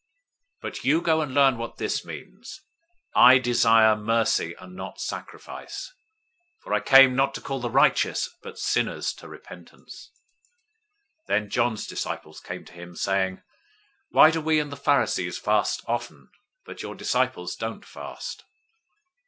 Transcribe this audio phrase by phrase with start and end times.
[0.61, 2.61] 009:013 But you go and learn what this means:
[3.15, 5.95] 'I desire mercy, and not sacrifice,'{Hosea
[6.63, 11.27] 6:6} for I came not to call the righteous, but sinners to repentance.{NU omits "to
[11.27, 13.43] repentance".}" 009:014 Then John's disciples came to him, saying,
[14.09, 16.31] "Why do we and the Pharisees fast often,
[16.65, 18.43] but your disciples don't fast?"